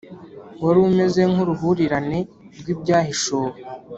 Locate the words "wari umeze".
0.63-1.21